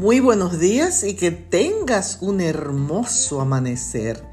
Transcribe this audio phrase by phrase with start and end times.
[0.00, 4.24] Muy buenos días y que tengas un hermoso amanecer.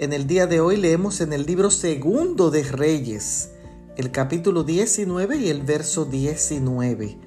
[0.00, 3.50] En el día de hoy leemos en el libro segundo de Reyes,
[3.96, 7.18] el capítulo 19 y el verso 19.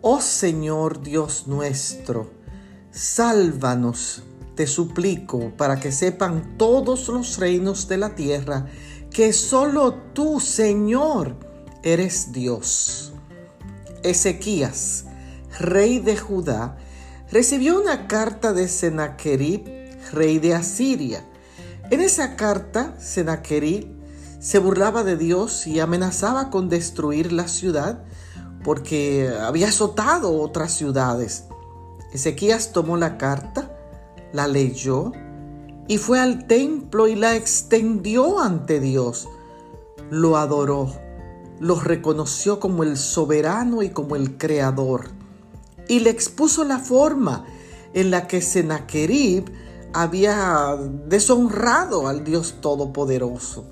[0.00, 2.30] Oh Señor Dios nuestro,
[2.90, 4.22] sálvanos,
[4.54, 8.68] te suplico, para que sepan todos los reinos de la tierra
[9.10, 11.36] que solo tú, Señor,
[11.82, 13.12] eres Dios.
[14.02, 15.04] Ezequías,
[15.58, 16.78] rey de Judá,
[17.32, 19.64] recibió una carta de Sennacherib,
[20.12, 21.24] rey de Asiria.
[21.90, 23.88] En esa carta, Sennacherib
[24.38, 28.04] se burlaba de Dios y amenazaba con destruir la ciudad
[28.62, 31.44] porque había azotado otras ciudades.
[32.12, 33.74] Ezequías tomó la carta,
[34.34, 35.12] la leyó
[35.88, 39.26] y fue al templo y la extendió ante Dios.
[40.10, 40.92] Lo adoró,
[41.60, 45.21] lo reconoció como el soberano y como el creador
[45.92, 47.44] y le expuso la forma
[47.92, 49.44] en la que Sennacherib
[49.92, 50.74] había
[51.06, 53.66] deshonrado al Dios Todopoderoso.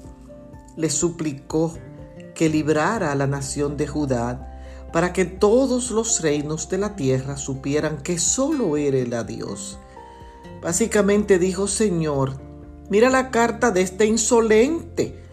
[0.77, 1.73] Le suplicó
[2.35, 4.61] que librara a la nación de Judá
[4.93, 9.79] para que todos los reinos de la tierra supieran que solo era Dios.
[10.61, 12.39] Básicamente dijo, Señor,
[12.91, 15.25] mira la carta de este insolente.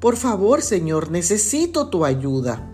[0.00, 2.68] Por favor, Señor, necesito tu ayuda.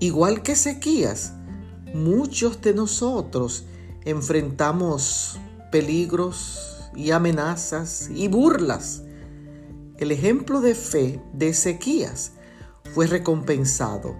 [0.00, 1.34] Igual que Ezequías,
[1.94, 3.64] muchos de nosotros
[4.04, 5.38] enfrentamos
[5.70, 9.02] peligros y amenazas y burlas.
[9.96, 12.32] El ejemplo de fe de Ezequías
[12.92, 14.16] fue recompensado.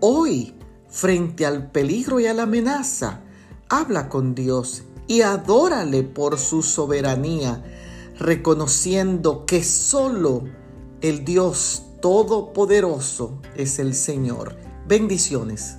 [0.00, 0.54] Hoy,
[0.88, 3.20] frente al peligro y a la amenaza,
[3.68, 7.62] habla con Dios y adórale por su soberanía,
[8.18, 10.44] reconociendo que solo
[11.02, 14.56] el Dios Todopoderoso es el Señor.
[14.86, 15.76] Bendiciones.